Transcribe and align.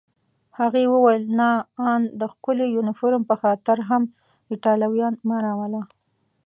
هغې 0.59 0.83
وویل: 0.93 1.23
نه، 1.39 1.49
آن 1.91 2.01
د 2.19 2.21
ښکلي 2.33 2.67
یونیفورم 2.75 3.23
په 3.29 3.35
خاطر 3.41 3.77
هم 3.89 4.03
ایټالویان 4.51 5.13
مه 5.27 5.37
راوله. 5.45 5.81